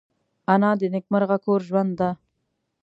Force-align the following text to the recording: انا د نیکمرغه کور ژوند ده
انا 0.53 0.71
د 0.79 0.81
نیکمرغه 0.93 1.37
کور 1.45 1.59
ژوند 1.69 1.91
ده 1.99 2.09